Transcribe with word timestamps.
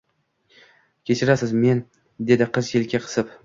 —Kechirasiz… 1.11 1.53
men…— 1.67 1.85
dedi 2.33 2.51
qiz 2.59 2.75
yelka 2.77 3.07
qisib. 3.09 3.35